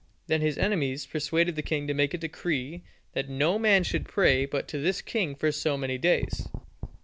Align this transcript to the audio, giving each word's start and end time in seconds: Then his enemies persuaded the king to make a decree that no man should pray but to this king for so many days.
Then 0.25 0.41
his 0.41 0.57
enemies 0.57 1.05
persuaded 1.05 1.55
the 1.55 1.61
king 1.61 1.85
to 1.85 1.93
make 1.93 2.15
a 2.15 2.17
decree 2.17 2.81
that 3.13 3.29
no 3.29 3.59
man 3.59 3.83
should 3.83 4.07
pray 4.07 4.47
but 4.47 4.67
to 4.69 4.79
this 4.79 4.99
king 4.99 5.35
for 5.35 5.51
so 5.51 5.77
many 5.77 5.99
days. 5.99 6.49